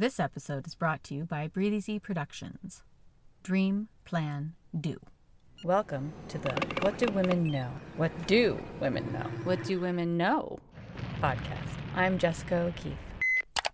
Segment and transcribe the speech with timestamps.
[0.00, 2.84] This episode is brought to you by Breathe Easy Productions.
[3.42, 4.96] Dream, plan, do.
[5.64, 7.68] Welcome to the What Do Women Know?
[7.96, 9.28] What Do Women Know?
[9.42, 10.60] What Do Women Know
[11.20, 11.80] podcast.
[11.96, 12.94] I'm Jessica O'Keefe.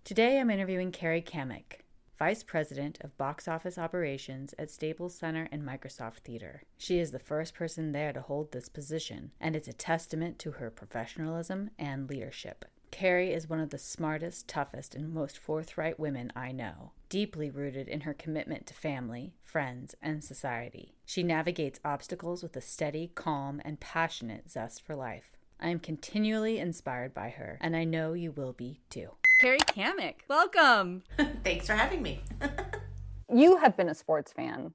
[0.03, 1.81] Today I'm interviewing Carrie Kammick,
[2.17, 6.63] Vice President of Box Office Operations at Staples Center and Microsoft Theater.
[6.79, 10.53] She is the first person there to hold this position, and it's a testament to
[10.53, 12.65] her professionalism and leadership.
[12.95, 17.89] Carrie is one of the smartest, toughest, and most forthright women I know, deeply rooted
[17.89, 20.95] in her commitment to family, friends, and society.
[21.05, 25.35] She navigates obstacles with a steady, calm, and passionate zest for life.
[25.59, 29.09] I am continually inspired by her, and I know you will be too.
[29.41, 31.03] Carrie Kammick, welcome.
[31.43, 32.21] Thanks for having me.
[33.29, 34.73] you have been a sports fan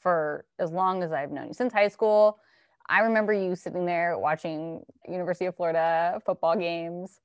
[0.00, 2.40] for as long as I've known you, since high school.
[2.90, 7.20] I remember you sitting there watching University of Florida football games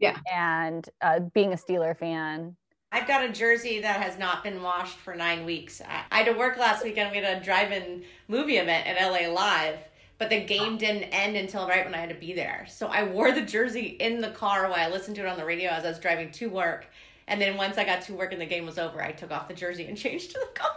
[0.00, 0.16] yeah.
[0.32, 2.56] And uh, being a Steeler fan.
[2.92, 5.80] I've got a jersey that has not been washed for nine weeks.
[5.80, 7.12] I, I had to work last weekend.
[7.12, 9.78] We had a drive in movie event at LA Live,
[10.18, 12.66] but the game didn't end until right when I had to be there.
[12.68, 15.44] So I wore the jersey in the car while I listened to it on the
[15.44, 16.86] radio as I was driving to work.
[17.28, 19.46] And then once I got to work and the game was over, I took off
[19.46, 20.70] the jersey and changed to the car.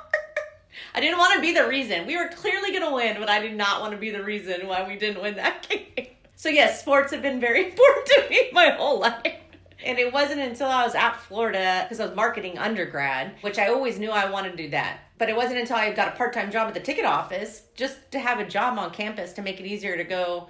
[0.95, 2.05] I didn't want to be the reason.
[2.05, 4.67] We were clearly going to win, but I did not want to be the reason
[4.67, 6.12] why we didn't win that game.
[6.43, 9.39] So yes, sports have been very important to me my whole life.
[9.85, 13.69] And it wasn't until I was at Florida, because I was marketing undergrad, which I
[13.69, 14.99] always knew I wanted to do that.
[15.17, 18.11] But it wasn't until I got a part time job at the ticket office, just
[18.11, 20.49] to have a job on campus to make it easier to go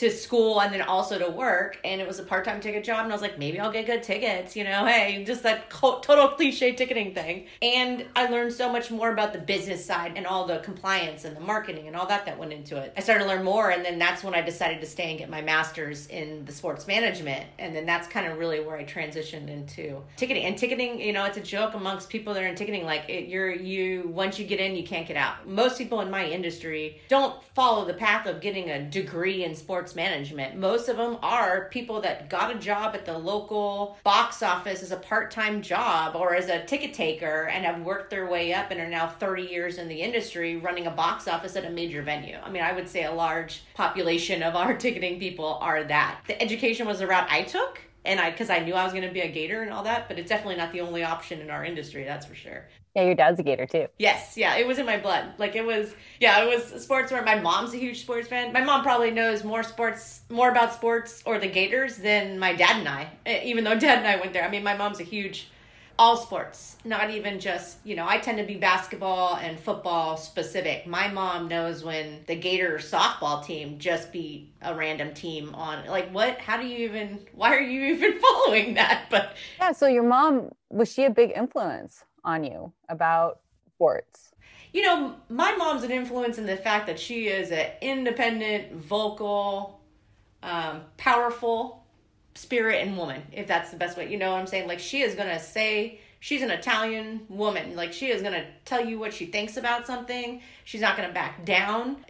[0.00, 3.12] to school and then also to work and it was a part-time ticket job and
[3.12, 4.86] i was like maybe i'll get good tickets you know?
[4.86, 7.46] Hey just that total cliche ticketing thing.
[7.60, 11.36] And i learned so much more about the business side and all the compliance and
[11.36, 12.94] the marketing and all that that went into it.
[12.96, 15.28] I started to learn more and then that's when i decided to stay and get
[15.28, 19.50] my master's in the sports management and then that's kind of really where i transitioned
[19.50, 20.44] into ticketing.
[20.46, 23.28] And ticketing you know it's a joke amongst people that are in ticketing like it,
[23.28, 25.46] you're you once you get in you can't get out.
[25.46, 29.89] Most people in my industry don't follow the path of getting a degree in sports
[29.90, 30.56] sports management.
[30.56, 34.92] Most of them are people that got a job at the local box office as
[34.92, 38.70] a part time job or as a ticket taker and have worked their way up
[38.70, 42.02] and are now 30 years in the industry running a box office at a major
[42.02, 42.36] venue.
[42.42, 46.20] I mean, I would say a large population of our ticketing people are that.
[46.26, 49.06] The education was the route I took and I because I knew I was going
[49.06, 51.50] to be a gator and all that, but it's definitely not the only option in
[51.50, 52.04] our industry.
[52.04, 52.66] That's for sure.
[52.96, 53.86] Yeah, your dad's a gator too.
[53.98, 55.34] Yes, yeah, it was in my blood.
[55.38, 57.12] Like it was, yeah, it was sports.
[57.12, 58.52] Where my mom's a huge sports fan.
[58.52, 62.78] My mom probably knows more sports, more about sports or the Gators than my dad
[62.78, 63.10] and I.
[63.26, 64.44] Eh, even though dad and I went there.
[64.44, 65.50] I mean, my mom's a huge
[66.00, 70.86] all sports, not even just, you know, I tend to be basketball and football specific.
[70.86, 76.10] My mom knows when the Gator softball team just beat a random team on like
[76.10, 79.08] what how do you even why are you even following that?
[79.10, 83.40] But Yeah, so your mom was she a big influence on you about
[83.74, 84.32] sports?
[84.72, 89.82] You know, my mom's an influence in the fact that she is an independent, vocal,
[90.42, 91.79] um, powerful
[92.34, 94.10] spirit and woman, if that's the best way.
[94.10, 94.68] You know what I'm saying?
[94.68, 97.76] Like she is gonna say she's an Italian woman.
[97.76, 100.40] Like she is gonna tell you what she thinks about something.
[100.64, 102.04] She's not gonna back down.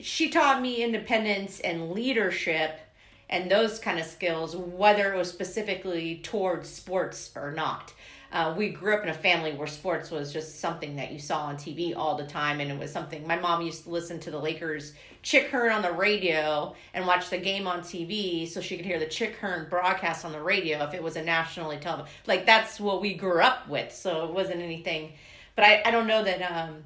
[0.00, 2.80] She taught me independence and leadership
[3.30, 7.94] and those kind of skills, whether it was specifically towards sports or not
[8.32, 11.42] uh, we grew up in a family where sports was just something that you saw
[11.46, 14.30] on TV all the time, and it was something my mom used to listen to
[14.30, 14.92] the Lakers
[15.22, 19.00] Chick Hearn on the radio and watch the game on TV so she could hear
[19.00, 22.10] the Chick Hearn broadcast on the radio if it was a nationally televised.
[22.26, 25.12] Like that's what we grew up with, so it wasn't anything.
[25.56, 26.84] But I, I don't know that um,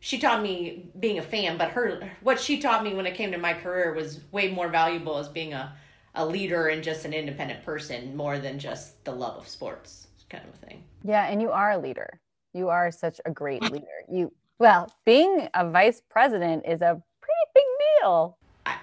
[0.00, 3.32] she taught me being a fan, but her what she taught me when it came
[3.32, 5.74] to my career was way more valuable as being a
[6.14, 10.44] a leader and just an independent person more than just the love of sports kind
[10.48, 10.82] of a thing.
[11.04, 12.18] Yeah, and you are a leader.
[12.54, 13.86] You are such a great leader.
[14.10, 17.64] You well, being a vice president is a pretty big
[18.00, 18.38] deal.
[18.64, 18.76] I,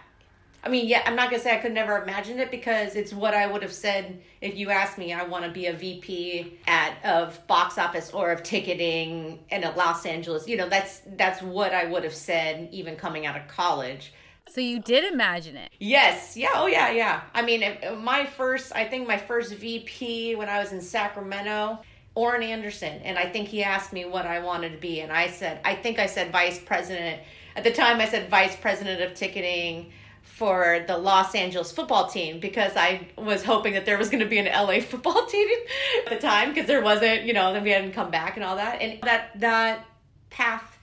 [0.64, 3.34] I mean, yeah, I'm not gonna say I could never imagine it because it's what
[3.34, 5.14] I would have said if you asked me.
[5.14, 10.06] I want to be a VP at of box office or of ticketing in Los
[10.06, 10.48] Angeles.
[10.48, 14.14] You know, that's that's what I would have said even coming out of college.
[14.50, 15.72] So you did imagine it?
[15.80, 16.36] Yes.
[16.36, 16.50] Yeah.
[16.56, 16.92] Oh, yeah.
[16.92, 17.22] Yeah.
[17.34, 17.64] I mean,
[18.00, 21.80] my first, I think my first VP when I was in Sacramento,
[22.16, 25.28] Orrin Anderson, and I think he asked me what I wanted to be, and I
[25.28, 27.22] said, I think I said vice president.
[27.56, 29.92] At the time, I said vice president of ticketing
[30.24, 34.30] for the Los Angeles football team because I was hoping that there was going to
[34.30, 35.48] be an LA football team
[36.06, 38.56] at the time because there wasn't, you know, then we hadn't come back and all
[38.56, 38.82] that.
[38.82, 39.86] And that that
[40.30, 40.79] path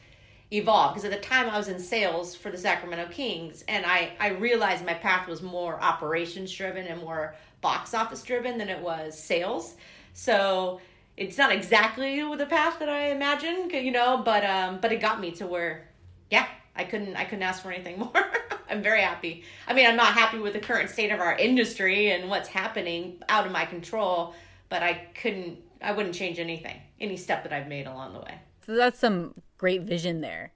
[0.52, 4.12] evolve because at the time I was in sales for the Sacramento Kings and I
[4.20, 8.81] I realized my path was more operations driven and more box office driven than it
[8.81, 9.75] was sales.
[10.12, 10.81] So
[11.16, 15.20] it's not exactly the path that I imagined, you know, but um, but it got
[15.20, 15.88] me to where,
[16.31, 18.32] yeah, I couldn't I couldn't ask for anything more.
[18.69, 19.44] I'm very happy.
[19.66, 23.22] I mean, I'm not happy with the current state of our industry and what's happening
[23.28, 24.34] out of my control,
[24.69, 28.38] but I couldn't I wouldn't change anything, any step that I've made along the way.
[28.66, 30.52] That's some great vision there.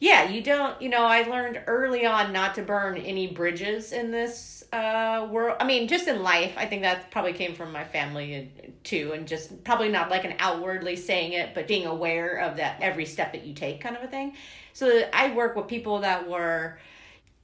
[0.00, 4.12] Yeah, you don't, you know, I learned early on not to burn any bridges in
[4.12, 5.56] this uh, world.
[5.58, 8.52] I mean, just in life, I think that probably came from my family
[8.84, 12.80] too, and just probably not like an outwardly saying it, but being aware of that
[12.80, 14.34] every step that you take kind of a thing.
[14.72, 16.78] So I work with people that were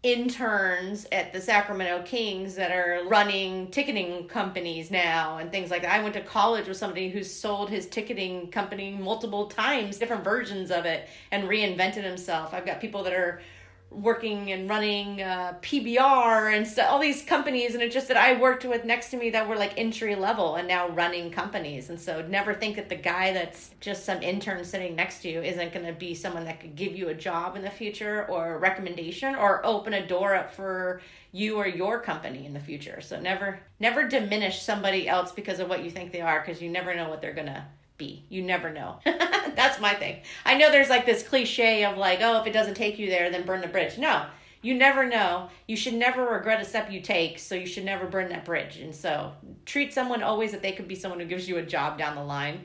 [0.04, 5.98] interns at the Sacramento Kings that are running ticketing companies now and things like that.
[5.98, 10.70] I went to college with somebody who sold his ticketing company multiple times, different versions
[10.70, 12.52] of it, and reinvented himself.
[12.52, 13.40] I've got people that are
[13.90, 18.64] working and running uh, PBR and all these companies, and it's just that I worked
[18.64, 21.90] with next to me that were like entry level and now running companies.
[21.90, 25.42] And so never think that the guy that's just some intern sitting next to you
[25.42, 28.54] isn't going to be someone that could give you a job in the future or
[28.54, 31.00] a recommendation or open a door up for
[31.32, 33.00] you or your company in the future.
[33.00, 36.70] So never never diminish somebody else because of what you think they are because you
[36.70, 37.64] never know what they're going to
[37.96, 38.24] be.
[38.28, 38.98] You never know.
[39.04, 40.22] That's my thing.
[40.44, 43.30] I know there's like this cliche of like, oh, if it doesn't take you there,
[43.30, 43.98] then burn the bridge.
[43.98, 44.26] No,
[44.62, 45.50] you never know.
[45.68, 48.78] You should never regret a step you take, so you should never burn that bridge.
[48.78, 49.32] And so
[49.66, 52.24] treat someone always that they could be someone who gives you a job down the
[52.24, 52.64] line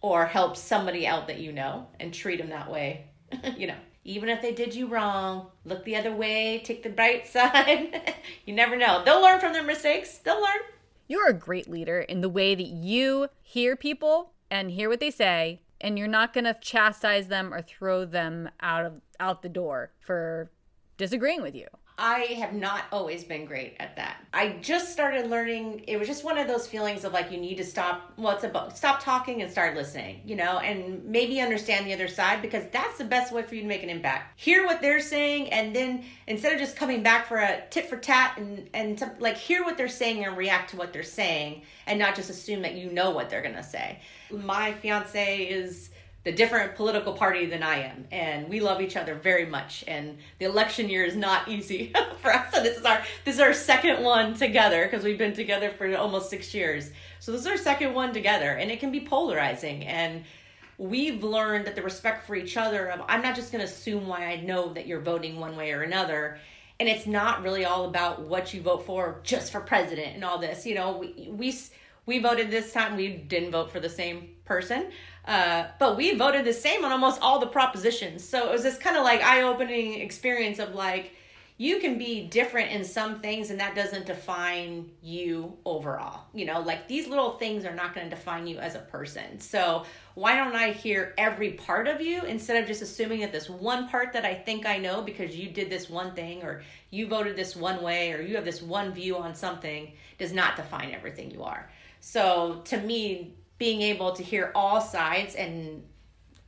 [0.00, 3.06] or helps somebody out that you know and treat them that way.
[3.56, 7.26] you know, even if they did you wrong, look the other way, take the bright
[7.26, 8.14] side.
[8.46, 9.02] you never know.
[9.04, 10.18] They'll learn from their mistakes.
[10.18, 10.60] They'll learn.
[11.08, 15.10] You're a great leader in the way that you hear people and hear what they
[15.10, 19.48] say and you're not going to chastise them or throw them out of out the
[19.48, 20.50] door for
[20.96, 21.66] disagreeing with you.
[22.02, 24.24] I have not always been great at that.
[24.32, 25.84] I just started learning.
[25.86, 28.14] It was just one of those feelings of like you need to stop.
[28.16, 32.08] Well, it's about stop talking and start listening, you know, and maybe understand the other
[32.08, 34.40] side because that's the best way for you to make an impact.
[34.40, 37.98] Hear what they're saying, and then instead of just coming back for a tit for
[37.98, 41.64] tat and and to, like hear what they're saying and react to what they're saying,
[41.86, 43.98] and not just assume that you know what they're gonna say.
[44.30, 45.90] My fiance is
[46.22, 49.84] the different political party than I am, and we love each other very much.
[49.88, 52.52] And the election year is not easy for us.
[52.52, 55.94] So this is our this is our second one together because we've been together for
[55.96, 56.90] almost six years.
[57.20, 59.86] So this is our second one together, and it can be polarizing.
[59.86, 60.24] And
[60.76, 64.06] we've learned that the respect for each other of I'm not just going to assume
[64.06, 66.38] why I know that you're voting one way or another.
[66.78, 70.38] And it's not really all about what you vote for, just for president and all
[70.38, 70.66] this.
[70.66, 71.58] You know, we we
[72.04, 72.96] we voted this time.
[72.96, 74.90] We didn't vote for the same person
[75.26, 78.26] uh, but we voted the same on almost all the propositions.
[78.26, 81.12] So it was this kind of like eye opening experience of like,
[81.60, 86.22] you can be different in some things and that doesn't define you overall.
[86.32, 89.38] You know, like these little things are not going to define you as a person.
[89.40, 89.84] So
[90.14, 93.90] why don't I hear every part of you instead of just assuming that this one
[93.90, 97.36] part that I think I know because you did this one thing or you voted
[97.36, 101.30] this one way or you have this one view on something does not define everything
[101.30, 101.70] you are.
[102.00, 105.84] So to me, being able to hear all sides and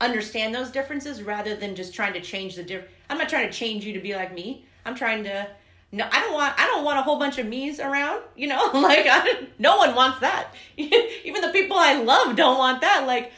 [0.00, 3.53] understand those differences rather than just trying to change the different i'm not trying to
[3.53, 4.64] change you to be like me.
[4.85, 5.47] I'm trying to
[5.93, 8.70] no i don't want i don't want a whole bunch of me's around you know?
[8.73, 10.55] Like I, no one wants that.
[10.76, 13.06] Even the people i love don't want that.
[13.06, 13.31] Like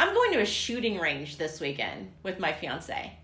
[0.00, 3.14] i'm going to a shooting range this weekend with my fiance.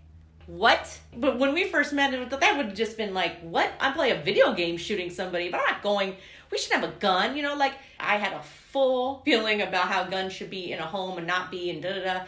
[0.47, 0.99] What?
[1.15, 3.73] But when we first met that would have just been like what?
[3.81, 6.15] I play a video game shooting somebody but i'm not going
[6.51, 8.41] we should have a gun you know like i had a
[8.75, 11.93] full feeling about how guns should be in a home and not be and da
[11.93, 12.23] da da.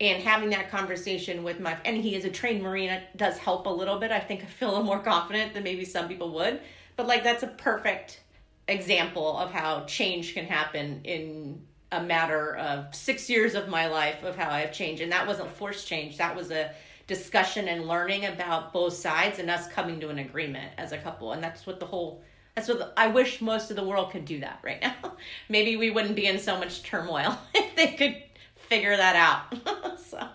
[0.00, 3.66] And having that conversation with my and he is a trained marine it does help
[3.66, 4.12] a little bit.
[4.12, 6.60] I think I feel a little more confident than maybe some people would.
[6.94, 8.20] But like that's a perfect
[8.68, 14.22] example of how change can happen in a matter of six years of my life
[14.22, 15.02] of how I've changed.
[15.02, 16.16] And that wasn't forced change.
[16.18, 16.70] That was a
[17.08, 21.32] discussion and learning about both sides and us coming to an agreement as a couple.
[21.32, 22.22] And that's what the whole
[22.58, 24.94] that's what I wish most of the world could do that right now.
[25.48, 28.20] Maybe we wouldn't be in so much turmoil if they could
[28.56, 29.98] figure that out.
[30.00, 30.26] so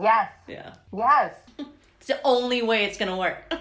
[0.00, 0.30] Yes.
[0.46, 0.74] Yeah.
[0.92, 1.34] Yes.
[1.98, 3.52] It's the only way it's gonna work.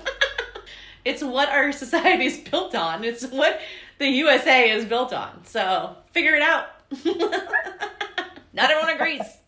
[1.03, 3.03] it's what our society is built on.
[3.03, 3.59] It's what
[3.97, 5.43] the USA is built on.
[5.45, 6.67] So figure it out.
[8.53, 9.39] Not everyone agrees.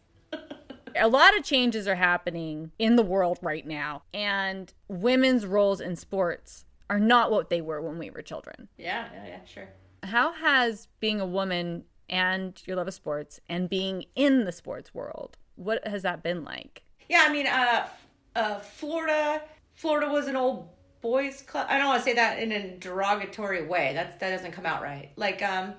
[0.96, 5.96] a lot of changes are happening in the world right now, and women's roles in
[5.96, 8.68] sports are not what they were when we were children.
[8.78, 9.70] Yeah, yeah, yeah, sure.
[10.04, 14.94] How has being a woman and your love of sports and being in the sports
[14.94, 16.84] world, what has that been like?
[17.10, 17.88] Yeah, I mean, uh,
[18.36, 19.42] uh, Florida,
[19.74, 20.70] Florida was an old
[21.02, 21.68] boys club.
[21.70, 23.92] I don't want to say that in a derogatory way.
[23.94, 25.12] That's that doesn't come out right.
[25.16, 25.74] Like, um,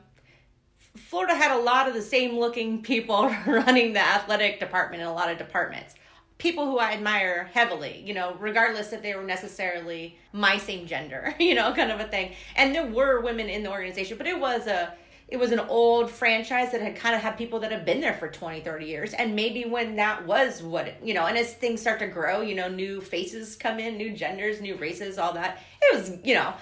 [0.96, 5.12] Florida had a lot of the same looking people running the athletic department in a
[5.12, 5.94] lot of departments.
[6.38, 11.34] People who I admire heavily, you know, regardless if they were necessarily my same gender,
[11.40, 12.32] you know, kind of a thing.
[12.56, 14.94] And there were women in the organization, but it was a
[15.28, 18.14] it was an old franchise that had kind of had people that had been there
[18.14, 21.80] for 20 30 years and maybe when that was what you know and as things
[21.80, 25.62] start to grow you know new faces come in new genders new races all that
[25.82, 26.54] it was you know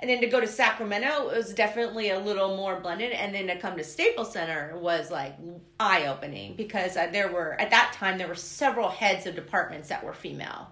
[0.00, 3.12] and then to go to Sacramento, it was definitely a little more blended.
[3.12, 5.34] And then to come to Staples Center was like
[5.80, 9.88] eye opening because uh, there were, at that time, there were several heads of departments
[9.88, 10.70] that were female.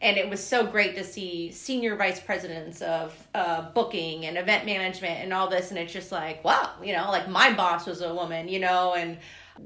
[0.00, 4.64] And it was so great to see senior vice presidents of uh, booking and event
[4.64, 5.70] management and all this.
[5.70, 8.94] And it's just like, wow, you know, like my boss was a woman, you know,
[8.94, 9.18] and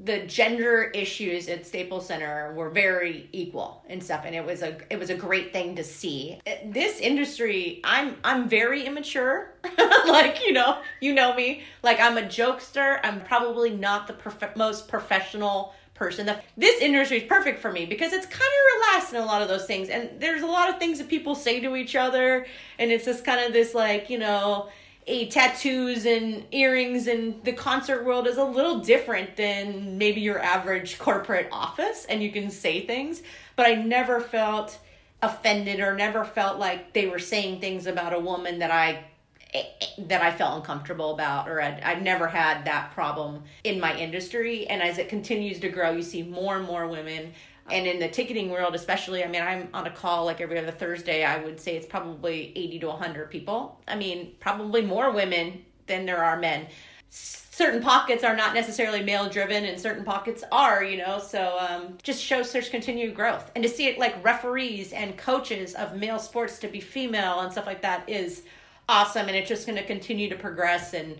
[0.03, 4.77] the gender issues at Staples Center were very equal and stuff, and it was a
[4.89, 6.39] it was a great thing to see.
[6.65, 9.53] This industry, I'm I'm very immature,
[10.07, 12.99] like you know you know me, like I'm a jokester.
[13.03, 16.29] I'm probably not the most professional person.
[16.57, 19.47] This industry is perfect for me because it's kind of relaxed in a lot of
[19.47, 22.45] those things, and there's a lot of things that people say to each other,
[22.79, 24.69] and it's just kind of this like you know
[25.07, 30.39] a tattoos and earrings and the concert world is a little different than maybe your
[30.39, 33.21] average corporate office and you can say things
[33.55, 34.79] but i never felt
[35.21, 39.03] offended or never felt like they were saying things about a woman that i
[39.97, 44.65] that i felt uncomfortable about or I'd, I've never had that problem in my industry.
[44.65, 47.33] And as it continues to grow you see more and more women
[47.69, 50.71] and in the ticketing world, especially, I mean, I'm on a call like every other
[50.71, 51.23] Thursday.
[51.23, 53.79] I would say it's probably 80 to 100 people.
[53.87, 56.67] I mean, probably more women than there are men.
[57.09, 61.19] Certain pockets are not necessarily male driven, and certain pockets are, you know.
[61.19, 65.75] So um, just shows there's continued growth, and to see it like referees and coaches
[65.75, 68.43] of male sports to be female and stuff like that is
[68.89, 71.15] awesome, and it's just going to continue to progress and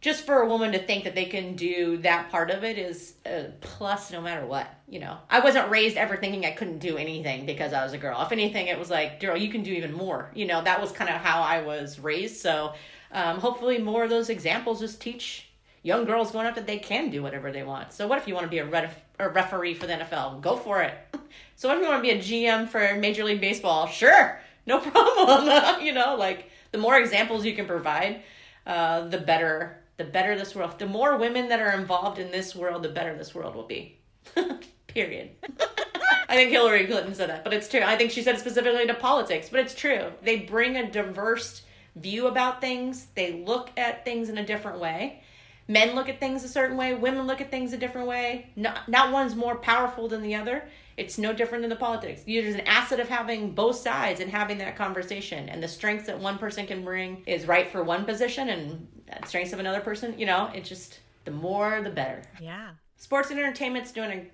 [0.00, 3.14] just for a woman to think that they can do that part of it is
[3.26, 5.18] a plus no matter what you know?
[5.28, 8.20] I wasn't raised ever thinking i couldn't do anything because i was a girl.
[8.22, 10.30] If anything it was like girl you can do even more.
[10.34, 12.36] You know that was kind of how i was raised.
[12.36, 12.74] So
[13.10, 15.48] um, hopefully more of those examples just teach
[15.82, 17.92] young girls going up that they can do whatever they want.
[17.92, 20.56] So what if you want to be a, ref- a referee for the nfl go
[20.56, 20.94] for it.
[21.56, 23.88] So what if you want to be a gm for major league baseball?
[23.88, 26.14] Sure no problem you know?
[26.16, 28.22] Like the more examples you can provide
[28.66, 30.78] uh, the better the better this world.
[30.78, 33.98] The more women that are involved in this world, the better this world will be.
[34.86, 35.30] Period.
[36.30, 37.82] I think Hillary Clinton said that, but it's true.
[37.82, 40.12] I think she said specifically to politics, but it's true.
[40.22, 41.62] They bring a diverse
[41.96, 43.08] view about things.
[43.14, 45.22] They look at things in a different way.
[45.68, 46.94] Men look at things a certain way.
[46.94, 48.50] Women look at things a different way.
[48.56, 50.66] Not, not one's more powerful than the other.
[50.96, 52.22] It's no different than the politics.
[52.26, 55.48] There's an asset of having both sides and having that conversation.
[55.50, 59.26] And the strengths that one person can bring is right for one position, and the
[59.28, 60.18] strengths of another person.
[60.18, 62.22] You know, it's just the more the better.
[62.40, 62.70] Yeah.
[62.96, 64.30] Sports and entertainment's doing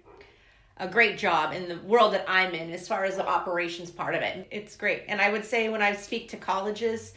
[0.79, 3.91] a, a great job in the world that I'm in as far as the operations
[3.91, 4.47] part of it.
[4.51, 5.03] It's great.
[5.09, 7.13] And I would say when I speak to colleges,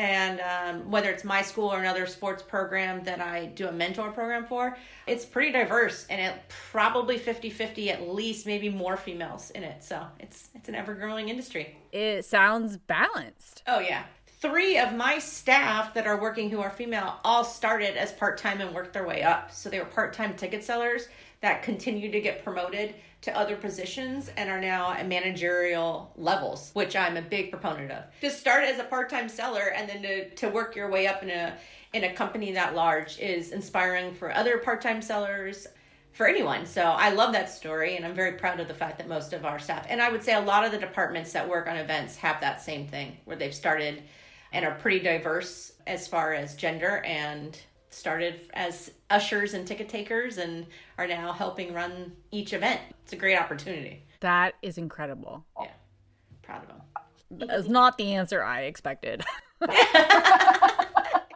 [0.00, 4.10] and um, whether it's my school or another sports program that I do a mentor
[4.12, 9.62] program for, it's pretty diverse and it probably 50-50 at least maybe more females in
[9.62, 9.84] it.
[9.84, 11.76] So it's it's an ever growing industry.
[11.92, 13.62] It sounds balanced.
[13.66, 14.04] Oh yeah
[14.40, 18.74] three of my staff that are working who are female all started as part-time and
[18.74, 21.08] worked their way up so they were part-time ticket sellers
[21.42, 26.96] that continue to get promoted to other positions and are now at managerial levels which
[26.96, 30.48] i'm a big proponent of to start as a part-time seller and then to, to
[30.48, 31.54] work your way up in a
[31.92, 35.66] in a company that large is inspiring for other part-time sellers
[36.12, 36.66] for anyone.
[36.66, 39.44] So I love that story and I'm very proud of the fact that most of
[39.44, 42.16] our staff and I would say a lot of the departments that work on events
[42.16, 44.02] have that same thing where they've started
[44.52, 47.58] and are pretty diverse as far as gender and
[47.90, 50.66] started as ushers and ticket takers and
[50.98, 52.80] are now helping run each event.
[53.04, 54.04] It's a great opportunity.
[54.20, 55.44] That is incredible.
[55.60, 55.70] Yeah.
[56.42, 57.48] Proud of them.
[57.48, 59.24] That's not the answer I expected.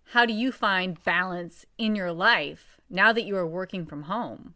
[0.06, 4.54] How do you find balance in your life now that you are working from home?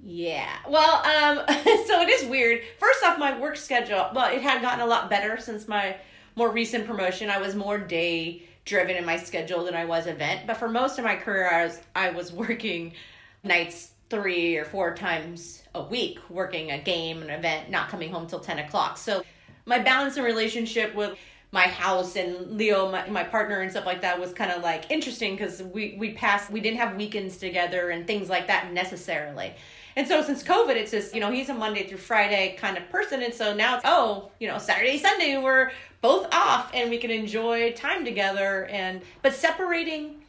[0.00, 0.56] Yeah.
[0.68, 1.44] Well, um
[1.86, 2.62] so it is weird.
[2.78, 5.96] First off, my work schedule, well, it had gotten a lot better since my
[6.38, 10.46] more recent promotion, I was more day driven in my schedule than I was event.
[10.46, 12.94] But for most of my career, I was I was working
[13.42, 18.26] nights three or four times a week, working a game, an event, not coming home
[18.26, 18.96] till ten o'clock.
[18.96, 19.22] So
[19.66, 21.18] my balance and relationship with
[21.50, 24.90] my house and Leo, my, my partner and stuff like that was kind of like
[24.90, 29.52] interesting because we we passed we didn't have weekends together and things like that necessarily.
[29.98, 32.88] And so since COVID, it's just, you know, he's a Monday through Friday kind of
[32.88, 33.20] person.
[33.20, 37.10] And so now it's, oh, you know, Saturday, Sunday, we're both off and we can
[37.10, 38.66] enjoy time together.
[38.66, 40.22] And, but separating,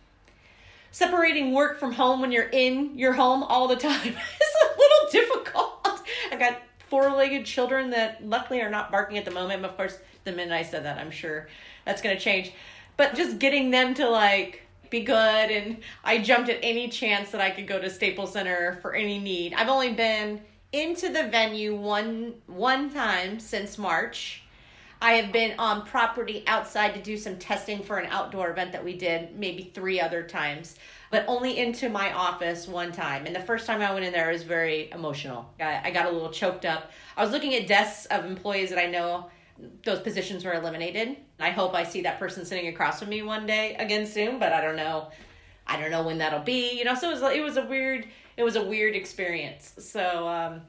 [0.89, 5.11] separating work from home when you're in your home all the time is a little
[5.11, 6.01] difficult.
[6.31, 9.63] I've got four legged children that luckily are not barking at the moment.
[9.63, 11.47] Of course, the minute I said that, I'm sure
[11.85, 12.53] that's going to change.
[12.97, 15.15] But just getting them to like be good
[15.51, 19.19] and I jumped at any chance that I could go to Staples Center for any
[19.19, 19.53] need.
[19.53, 20.41] I've only been
[20.72, 24.43] into the venue one one time since March.
[25.01, 28.84] I have been on property outside to do some testing for an outdoor event that
[28.84, 30.75] we did maybe three other times,
[31.10, 33.25] but only into my office one time.
[33.25, 35.50] And the first time I went in there was very emotional.
[35.60, 36.91] I, I got a little choked up.
[37.15, 39.29] I was looking at desks of employees that I know
[39.83, 41.17] those positions were eliminated.
[41.39, 44.53] I hope I see that person sitting across from me one day again soon, but
[44.53, 45.09] I don't know.
[45.67, 46.77] I don't know when that'll be.
[46.77, 49.73] You know, so it was it was a weird it was a weird experience.
[49.77, 50.61] So um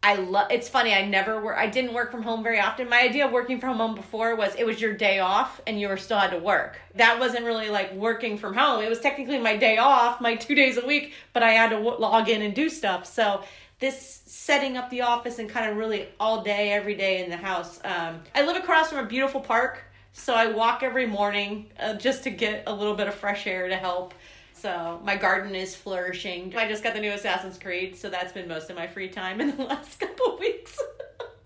[0.00, 2.88] I love it's funny, I never work I didn't work from home very often.
[2.88, 5.88] My idea of working from home before was it was your day off and you
[5.88, 6.78] were still had to work.
[6.94, 8.82] That wasn't really like working from home.
[8.82, 11.76] It was technically my day off, my 2 days a week, but I had to
[11.76, 13.06] w- log in and do stuff.
[13.06, 13.42] So
[13.78, 17.36] this setting up the office and kind of really all day, every day in the
[17.36, 17.80] house.
[17.84, 22.24] Um, I live across from a beautiful park, so I walk every morning uh, just
[22.24, 24.14] to get a little bit of fresh air to help.
[24.52, 26.52] So my garden is flourishing.
[26.56, 29.40] I just got the new Assassin's Creed, so that's been most of my free time
[29.40, 30.76] in the last couple weeks.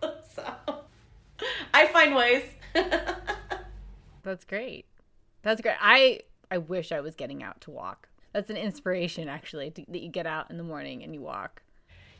[0.34, 0.54] so
[1.74, 2.44] I find ways.
[4.22, 4.86] that's great.
[5.42, 5.76] That's great.
[5.80, 6.20] I
[6.50, 8.08] I wish I was getting out to walk.
[8.32, 11.62] That's an inspiration actually to, that you get out in the morning and you walk.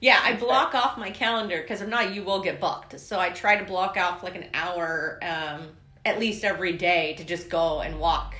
[0.03, 2.99] Yeah, I block off my calendar because if not, you will get booked.
[2.99, 5.69] So I try to block off like an hour um,
[6.05, 8.35] at least every day to just go and walk.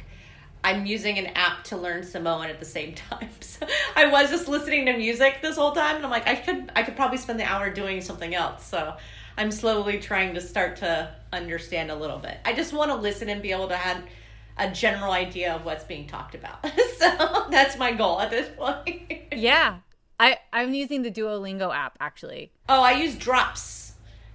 [0.65, 3.31] I'm using an app to learn Samoan at the same time.
[3.39, 3.65] So
[3.95, 6.83] I was just listening to music this whole time, and I'm like, I could, I
[6.83, 8.67] could probably spend the hour doing something else.
[8.67, 8.97] So
[9.39, 12.39] I'm slowly trying to start to understand a little bit.
[12.45, 14.03] I just want to listen and be able to have
[14.59, 16.67] a general idea of what's being talked about.
[16.99, 19.33] so that's my goal at this point.
[19.33, 19.79] yeah,
[20.23, 22.53] I I'm using the Duolingo app actually.
[22.69, 23.81] Oh, I use Drops.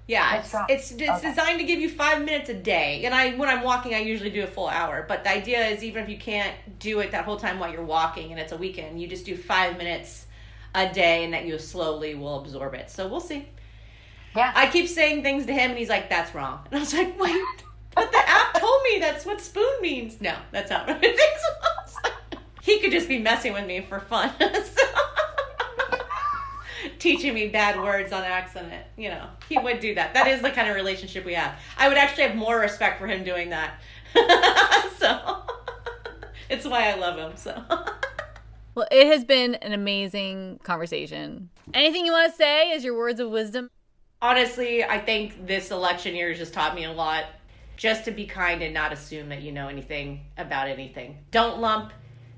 [0.06, 1.30] Yeah, oh, it's it's, it's okay.
[1.30, 4.30] designed to give you five minutes a day, and I when I'm walking, I usually
[4.30, 5.06] do a full hour.
[5.08, 7.84] But the idea is even if you can't do it that whole time while you're
[7.84, 10.26] walking, and it's a weekend, you just do five minutes
[10.76, 12.90] a day, and that you slowly will absorb it.
[12.90, 13.48] So we'll see.
[14.36, 16.94] Yeah, I keep saying things to him, and he's like, "That's wrong," and I was
[16.94, 17.64] like, "Wait."
[17.96, 20.22] But the app told me that's what spoon means.
[20.22, 22.44] No, that's not what it thinks.
[22.62, 24.32] he could just be messing with me for fun.
[27.08, 28.86] teaching me bad words on accident.
[28.98, 30.14] You know, he would do that.
[30.14, 31.58] That is the kind of relationship we have.
[31.78, 33.80] I would actually have more respect for him doing that.
[34.98, 35.44] so
[36.50, 37.38] it's why I love him.
[37.38, 37.64] So.
[38.76, 41.50] well, it has been an amazing conversation.
[41.74, 43.70] Anything you want to say as your words of wisdom?
[44.22, 47.26] Honestly, I think this election year has just taught me a lot.
[47.78, 51.20] Just to be kind and not assume that you know anything about anything.
[51.32, 51.94] Don't lump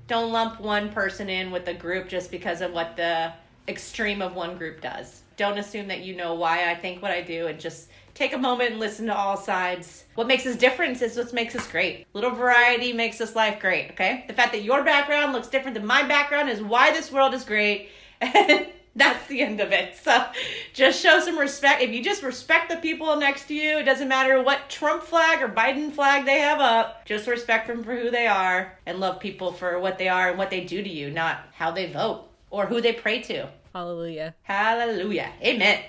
[0.06, 3.32] don't lump one person in with a group just because of what the
[3.68, 5.22] extreme of one group does.
[5.36, 8.38] Don't assume that you know why I think what I do and just take a
[8.38, 10.04] moment and listen to all sides.
[10.14, 12.06] What makes us different is what makes us great.
[12.12, 14.24] Little variety makes this life great, okay?
[14.28, 17.44] The fact that your background looks different than my background is why this world is
[17.44, 17.88] great.
[18.20, 19.96] And that's the end of it.
[19.96, 20.26] So
[20.74, 21.80] just show some respect.
[21.80, 25.42] If you just respect the people next to you, it doesn't matter what Trump flag
[25.42, 29.20] or Biden flag they have up, just respect them for who they are and love
[29.20, 32.29] people for what they are and what they do to you, not how they vote
[32.50, 33.48] or who they pray to.
[33.72, 34.34] Hallelujah.
[34.42, 35.32] Hallelujah.
[35.42, 35.80] Amen.